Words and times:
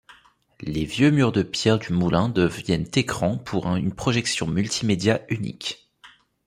Les 0.61 0.83
vieux 0.83 1.11
murs 1.11 1.31
de 1.31 1.43
pierre 1.43 1.77
du 1.77 1.93
moulin 1.93 2.27
deviennent 2.27 2.89
écran 2.95 3.37
pour 3.37 3.67
une 3.75 3.93
projection 3.93 4.47
multimédia 4.47 5.21
unique. 5.29 5.91